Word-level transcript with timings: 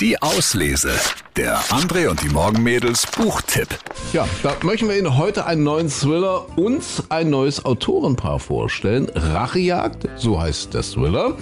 Die 0.00 0.22
Auslese. 0.22 0.92
Der 1.36 1.58
André 1.64 2.08
und 2.08 2.22
die 2.22 2.30
Morgenmädels 2.30 3.06
Buchtipp. 3.06 3.68
Ja, 4.14 4.26
da 4.42 4.56
möchten 4.62 4.88
wir 4.88 4.98
Ihnen 4.98 5.18
heute 5.18 5.44
einen 5.44 5.62
neuen 5.62 5.90
Thriller 5.90 6.46
und 6.56 6.82
ein 7.10 7.28
neues 7.28 7.66
Autorenpaar 7.66 8.38
vorstellen. 8.38 9.10
Rachejagd, 9.14 10.08
so 10.16 10.40
heißt 10.40 10.72
der 10.72 10.84
Thriller. 10.84 11.36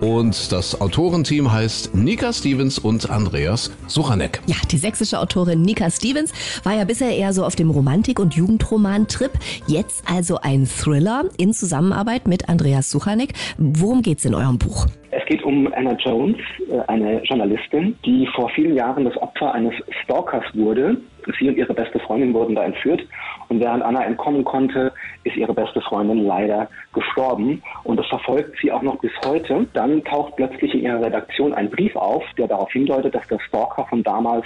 Und 0.00 0.52
das 0.52 0.80
Autorenteam 0.80 1.50
heißt 1.50 1.96
Nika 1.96 2.32
Stevens 2.32 2.78
und 2.78 3.10
Andreas 3.10 3.72
Suchanek. 3.88 4.40
Ja, 4.46 4.56
die 4.70 4.78
sächsische 4.78 5.18
Autorin 5.18 5.62
Nika 5.62 5.90
Stevens 5.90 6.30
war 6.62 6.74
ja 6.74 6.84
bisher 6.84 7.16
eher 7.16 7.32
so 7.32 7.44
auf 7.44 7.56
dem 7.56 7.70
Romantik- 7.70 8.20
und 8.20 8.34
Jugendroman-Trip. 8.34 9.32
Jetzt 9.66 10.04
also 10.06 10.38
ein 10.40 10.68
Thriller 10.68 11.24
in 11.36 11.52
Zusammenarbeit 11.52 12.28
mit 12.28 12.48
Andreas 12.48 12.90
Suchanek. 12.90 13.32
Worum 13.58 14.02
geht's 14.02 14.24
in 14.24 14.36
eurem 14.36 14.58
Buch? 14.58 14.86
Es 15.16 15.24
geht 15.26 15.42
um 15.44 15.72
Anna 15.74 15.92
Jones, 15.92 16.36
äh, 16.68 16.80
eine 16.88 17.22
Journalistin, 17.22 17.96
die 18.04 18.26
vor 18.34 18.48
vielen 18.50 18.74
Jahren 18.74 19.04
das 19.04 19.16
Opfer 19.16 19.54
eines 19.54 19.74
Stalkers 20.02 20.44
wurde. 20.54 20.96
Sie 21.38 21.48
und 21.48 21.56
ihre 21.56 21.72
beste 21.72 21.98
Freundin 22.00 22.34
wurden 22.34 22.54
da 22.54 22.64
entführt. 22.64 23.00
Und 23.48 23.60
während 23.60 23.82
Anna 23.82 24.04
entkommen 24.04 24.44
konnte, 24.44 24.92
ist 25.22 25.36
ihre 25.36 25.54
beste 25.54 25.80
Freundin 25.82 26.26
leider 26.26 26.68
gestorben. 26.92 27.62
Und 27.84 27.98
das 27.98 28.06
verfolgt 28.06 28.56
sie 28.60 28.72
auch 28.72 28.82
noch 28.82 28.96
bis 28.98 29.12
heute. 29.24 29.66
Dann 29.72 30.02
taucht 30.04 30.36
plötzlich 30.36 30.74
in 30.74 30.80
ihrer 30.80 31.00
Redaktion 31.00 31.54
ein 31.54 31.70
Brief 31.70 31.94
auf, 31.94 32.24
der 32.36 32.48
darauf 32.48 32.72
hindeutet, 32.72 33.14
dass 33.14 33.26
der 33.28 33.38
Stalker 33.40 33.86
von 33.88 34.02
damals 34.02 34.44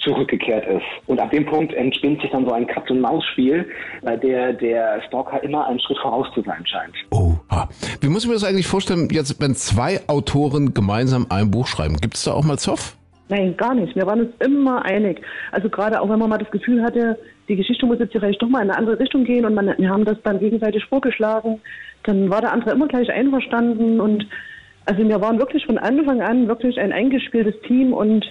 zurückgekehrt 0.00 0.66
ist. 0.66 0.86
Und 1.06 1.20
ab 1.20 1.30
dem 1.30 1.46
Punkt 1.46 1.72
entspinnt 1.74 2.20
sich 2.22 2.30
dann 2.30 2.46
so 2.46 2.52
ein 2.52 2.66
Katz-und-Maus-Spiel, 2.66 3.68
bei 4.02 4.16
der 4.16 4.52
der 4.54 5.02
Stalker 5.06 5.42
immer 5.42 5.66
einen 5.66 5.80
Schritt 5.80 5.98
voraus 5.98 6.26
zu 6.34 6.42
sein 6.42 6.66
scheint. 6.66 6.94
Oh, 7.10 7.29
Wie 8.00 8.08
muss 8.08 8.22
ich 8.22 8.28
mir 8.28 8.34
das 8.34 8.44
eigentlich 8.44 8.66
vorstellen, 8.66 9.08
jetzt 9.10 9.40
wenn 9.40 9.54
zwei 9.54 10.00
Autoren 10.08 10.74
gemeinsam 10.74 11.26
ein 11.28 11.50
Buch 11.50 11.66
schreiben? 11.66 11.96
Gibt 11.96 12.16
es 12.16 12.24
da 12.24 12.32
auch 12.32 12.44
mal 12.44 12.58
Zoff? 12.58 12.96
Nein, 13.28 13.56
gar 13.56 13.74
nicht. 13.74 13.94
Wir 13.94 14.06
waren 14.06 14.22
uns 14.22 14.30
immer 14.40 14.84
einig. 14.84 15.20
Also 15.52 15.68
gerade 15.68 16.00
auch 16.00 16.08
wenn 16.08 16.18
man 16.18 16.28
mal 16.28 16.38
das 16.38 16.50
Gefühl 16.50 16.82
hatte, 16.82 17.16
die 17.48 17.56
Geschichte 17.56 17.86
muss 17.86 18.00
jetzt 18.00 18.12
vielleicht 18.12 18.42
doch 18.42 18.48
mal 18.48 18.62
in 18.62 18.70
eine 18.70 18.78
andere 18.78 18.98
Richtung 18.98 19.24
gehen 19.24 19.44
und 19.44 19.54
man, 19.54 19.72
wir 19.78 19.88
haben 19.88 20.04
das 20.04 20.18
dann 20.24 20.40
gegenseitig 20.40 20.84
vorgeschlagen, 20.84 21.60
dann 22.04 22.28
war 22.28 22.40
der 22.40 22.52
andere 22.52 22.72
immer 22.72 22.88
gleich 22.88 23.10
einverstanden 23.10 24.00
und 24.00 24.26
also 24.86 25.06
wir 25.06 25.20
waren 25.20 25.38
wirklich 25.38 25.66
von 25.66 25.78
Anfang 25.78 26.22
an 26.22 26.48
wirklich 26.48 26.80
ein 26.80 26.92
eingespieltes 26.92 27.54
Team 27.66 27.92
und 27.92 28.26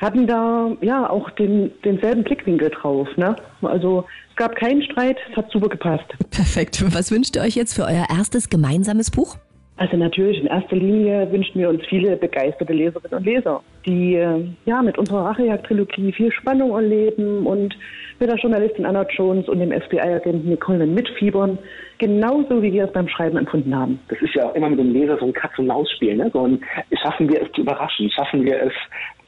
hatten 0.00 0.26
da 0.26 0.76
ja 0.80 1.08
auch 1.08 1.30
den, 1.30 1.70
denselben 1.84 2.24
Blickwinkel 2.24 2.70
drauf. 2.70 3.08
Ne? 3.16 3.36
Also 3.62 4.04
es 4.30 4.36
gab 4.36 4.56
keinen 4.56 4.82
Streit, 4.82 5.16
es 5.30 5.36
hat 5.36 5.50
super 5.50 5.68
gepasst. 5.68 6.06
Perfekt. 6.30 6.82
Was 6.94 7.10
wünscht 7.10 7.36
ihr 7.36 7.42
euch 7.42 7.56
jetzt 7.56 7.74
für 7.74 7.84
euer 7.84 8.06
erstes 8.10 8.48
gemeinsames 8.48 9.10
Buch? 9.10 9.36
Also 9.78 9.96
natürlich 9.96 10.40
in 10.40 10.46
erster 10.46 10.74
Linie 10.74 11.30
wünschen 11.30 11.60
wir 11.60 11.68
uns 11.68 11.82
viele 11.88 12.16
begeisterte 12.16 12.72
Leserinnen 12.72 13.16
und 13.16 13.24
Leser, 13.24 13.62
die 13.86 14.16
äh, 14.16 14.44
ja 14.66 14.82
mit 14.82 14.98
unserer 14.98 15.26
Rachejagd-Trilogie 15.26 16.12
viel 16.12 16.32
Spannung 16.32 16.72
erleben 16.72 17.46
und 17.46 17.76
mit 18.18 18.28
der 18.28 18.36
Journalistin 18.36 18.86
Anna 18.86 19.06
Jones 19.08 19.48
und 19.48 19.60
dem 19.60 19.70
FBI-Agenten 19.70 20.48
Nicole 20.48 20.84
mitfiebern, 20.84 21.58
genauso 21.98 22.60
wie 22.60 22.72
wir 22.72 22.86
es 22.86 22.92
beim 22.92 23.08
Schreiben 23.08 23.36
empfunden 23.36 23.72
haben. 23.72 24.00
Das 24.08 24.20
ist 24.20 24.34
ja 24.34 24.48
auch 24.48 24.54
immer 24.56 24.68
mit 24.68 24.80
dem 24.80 24.92
Leser 24.92 25.16
so 25.16 25.26
ein 25.26 25.32
Katz-und-Maus-Spiel. 25.32 26.16
Ne? 26.16 26.28
So 26.32 26.44
ein, 26.44 26.60
schaffen 27.00 27.28
wir 27.28 27.40
es 27.40 27.52
zu 27.52 27.60
überraschen? 27.60 28.10
Schaffen 28.10 28.44
wir 28.44 28.60
es, 28.60 28.72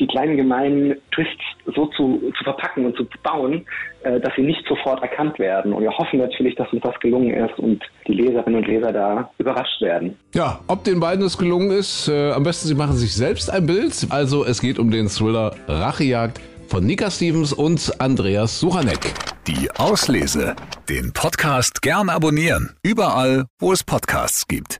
die 0.00 0.06
kleinen 0.06 0.36
gemeinen 0.36 0.96
Twists 1.14 1.44
so 1.66 1.86
zu, 1.96 2.32
zu 2.36 2.44
verpacken 2.44 2.86
und 2.86 2.96
zu 2.96 3.06
bauen, 3.22 3.66
äh, 4.02 4.18
dass 4.18 4.34
sie 4.34 4.42
nicht 4.42 4.66
sofort 4.66 5.02
erkannt 5.02 5.38
werden? 5.38 5.72
Und 5.72 5.82
wir 5.82 5.96
hoffen 5.96 6.18
natürlich, 6.18 6.54
dass 6.56 6.72
uns 6.72 6.82
das 6.82 6.98
gelungen 7.00 7.32
ist 7.32 7.58
und 7.58 7.82
die 8.08 8.14
Leserinnen 8.14 8.56
und 8.56 8.66
Leser 8.66 8.92
da 8.92 9.30
überrascht 9.38 9.80
werden. 9.80 10.16
Ja, 10.34 10.60
ob 10.66 10.84
den 10.84 10.98
beiden 10.98 11.24
es 11.24 11.38
gelungen 11.38 11.70
ist, 11.70 12.08
äh, 12.08 12.32
am 12.32 12.42
besten 12.42 12.68
Sie 12.68 12.74
machen 12.74 12.94
sich 12.94 13.14
selbst 13.14 13.50
ein 13.50 13.66
Bild. 13.66 14.06
Also 14.10 14.44
es 14.44 14.60
geht 14.60 14.78
um 14.78 14.90
den 14.90 15.08
Thriller 15.08 15.52
Rachejagd 15.68 16.40
von 16.68 16.86
Nika 16.86 17.10
Stevens 17.10 17.52
und 17.52 18.00
Andreas 18.00 18.60
Suchanek. 18.60 19.12
Die 19.46 19.68
Auslese. 19.76 20.54
Den 20.88 21.12
Podcast 21.12 21.82
gern 21.82 22.08
abonnieren. 22.08 22.76
Überall, 22.84 23.46
wo 23.58 23.72
es 23.72 23.82
Podcasts 23.82 24.46
gibt. 24.46 24.78